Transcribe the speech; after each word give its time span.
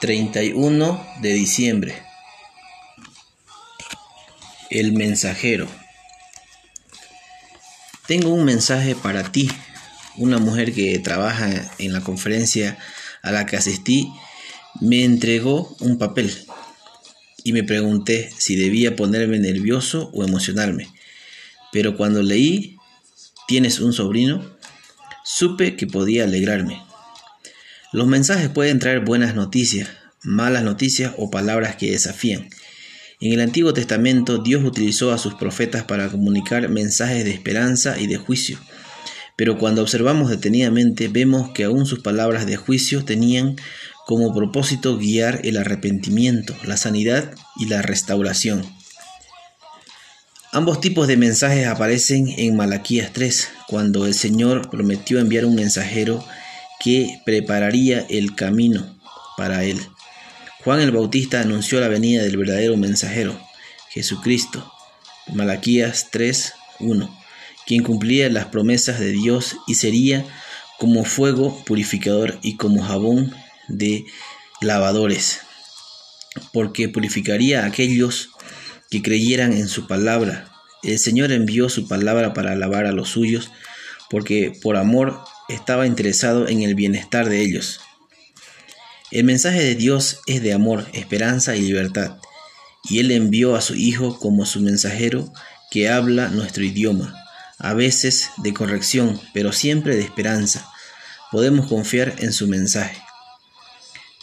31 0.00 1.06
de 1.20 1.32
diciembre. 1.34 1.94
El 4.70 4.92
mensajero. 4.92 5.66
Tengo 8.06 8.30
un 8.30 8.44
mensaje 8.44 8.94
para 8.94 9.32
ti. 9.32 9.50
Una 10.16 10.38
mujer 10.38 10.72
que 10.72 10.98
trabaja 10.98 11.48
en 11.78 11.92
la 11.92 12.00
conferencia 12.00 12.78
a 13.22 13.32
la 13.32 13.46
que 13.46 13.56
asistí 13.56 14.12
me 14.80 15.04
entregó 15.04 15.76
un 15.80 15.98
papel 15.98 16.46
y 17.42 17.52
me 17.52 17.64
pregunté 17.64 18.30
si 18.36 18.56
debía 18.56 18.94
ponerme 18.94 19.38
nervioso 19.38 20.10
o 20.12 20.24
emocionarme. 20.24 20.88
Pero 21.72 21.96
cuando 21.96 22.22
leí, 22.22 22.76
¿tienes 23.46 23.80
un 23.80 23.92
sobrino? 23.92 24.58
Supe 25.24 25.76
que 25.76 25.86
podía 25.86 26.24
alegrarme. 26.24 26.87
Los 27.90 28.06
mensajes 28.06 28.50
pueden 28.50 28.78
traer 28.78 29.00
buenas 29.00 29.34
noticias, 29.34 29.88
malas 30.22 30.62
noticias 30.62 31.14
o 31.16 31.30
palabras 31.30 31.76
que 31.76 31.90
desafían. 31.90 32.50
En 33.20 33.32
el 33.32 33.40
Antiguo 33.40 33.72
Testamento 33.72 34.38
Dios 34.38 34.62
utilizó 34.62 35.10
a 35.10 35.16
sus 35.16 35.34
profetas 35.34 35.84
para 35.84 36.08
comunicar 36.08 36.68
mensajes 36.68 37.24
de 37.24 37.30
esperanza 37.30 37.98
y 37.98 38.06
de 38.06 38.18
juicio. 38.18 38.58
Pero 39.36 39.56
cuando 39.56 39.80
observamos 39.80 40.28
detenidamente 40.28 41.08
vemos 41.08 41.50
que 41.54 41.64
aún 41.64 41.86
sus 41.86 42.00
palabras 42.00 42.46
de 42.46 42.56
juicio 42.56 43.06
tenían 43.06 43.56
como 44.06 44.34
propósito 44.34 44.98
guiar 44.98 45.40
el 45.44 45.56
arrepentimiento, 45.56 46.54
la 46.64 46.76
sanidad 46.76 47.32
y 47.58 47.68
la 47.68 47.80
restauración. 47.80 48.66
Ambos 50.52 50.80
tipos 50.80 51.08
de 51.08 51.16
mensajes 51.16 51.66
aparecen 51.66 52.28
en 52.36 52.54
Malaquías 52.54 53.12
3, 53.14 53.48
cuando 53.66 54.06
el 54.06 54.14
Señor 54.14 54.68
prometió 54.70 55.18
enviar 55.20 55.46
un 55.46 55.54
mensajero 55.54 56.22
que 56.80 57.20
prepararía 57.24 58.06
el 58.08 58.34
camino 58.34 58.98
para 59.36 59.64
él. 59.64 59.80
Juan 60.64 60.80
el 60.80 60.90
Bautista 60.90 61.40
anunció 61.40 61.80
la 61.80 61.88
venida 61.88 62.22
del 62.22 62.36
verdadero 62.36 62.76
mensajero, 62.76 63.40
Jesucristo, 63.90 64.72
Malaquías 65.32 66.10
3:1, 66.10 67.08
quien 67.66 67.82
cumplía 67.82 68.28
las 68.28 68.46
promesas 68.46 68.98
de 68.98 69.12
Dios 69.12 69.56
y 69.66 69.74
sería 69.74 70.24
como 70.78 71.04
fuego 71.04 71.64
purificador 71.64 72.38
y 72.42 72.56
como 72.56 72.82
jabón 72.82 73.34
de 73.68 74.04
lavadores, 74.60 75.40
porque 76.52 76.88
purificaría 76.88 77.62
a 77.62 77.66
aquellos 77.66 78.30
que 78.90 79.02
creyeran 79.02 79.52
en 79.52 79.68
su 79.68 79.86
palabra. 79.86 80.50
El 80.82 80.98
Señor 80.98 81.32
envió 81.32 81.68
su 81.68 81.88
palabra 81.88 82.34
para 82.34 82.52
alabar 82.52 82.86
a 82.86 82.92
los 82.92 83.10
suyos, 83.10 83.50
porque 84.08 84.52
por 84.62 84.76
amor 84.76 85.24
estaba 85.48 85.86
interesado 85.86 86.48
en 86.48 86.62
el 86.62 86.74
bienestar 86.74 87.28
de 87.28 87.40
ellos. 87.40 87.80
El 89.10 89.24
mensaje 89.24 89.62
de 89.62 89.74
Dios 89.74 90.20
es 90.26 90.42
de 90.42 90.52
amor, 90.52 90.86
esperanza 90.92 91.56
y 91.56 91.62
libertad, 91.62 92.18
y 92.84 93.00
Él 93.00 93.10
envió 93.10 93.56
a 93.56 93.62
su 93.62 93.74
Hijo 93.74 94.18
como 94.18 94.44
su 94.44 94.60
mensajero 94.60 95.32
que 95.70 95.88
habla 95.88 96.28
nuestro 96.28 96.64
idioma, 96.64 97.14
a 97.58 97.72
veces 97.74 98.30
de 98.38 98.52
corrección, 98.52 99.20
pero 99.32 99.52
siempre 99.52 99.96
de 99.96 100.02
esperanza. 100.02 100.70
Podemos 101.30 101.66
confiar 101.66 102.14
en 102.18 102.32
su 102.32 102.46
mensaje. 102.46 103.02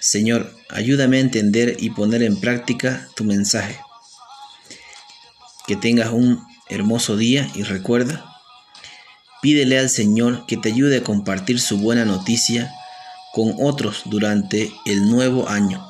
Señor, 0.00 0.54
ayúdame 0.70 1.18
a 1.18 1.20
entender 1.20 1.76
y 1.78 1.90
poner 1.90 2.22
en 2.22 2.40
práctica 2.40 3.08
tu 3.16 3.24
mensaje. 3.24 3.78
Que 5.66 5.76
tengas 5.76 6.10
un 6.10 6.46
hermoso 6.68 7.16
día 7.16 7.50
y 7.54 7.62
recuerda, 7.62 8.37
Pídele 9.40 9.78
al 9.78 9.88
Señor 9.88 10.46
que 10.46 10.56
te 10.56 10.70
ayude 10.70 10.98
a 10.98 11.04
compartir 11.04 11.60
su 11.60 11.78
buena 11.78 12.04
noticia 12.04 12.72
con 13.32 13.54
otros 13.60 14.02
durante 14.06 14.72
el 14.86 15.08
nuevo 15.08 15.48
año. 15.48 15.86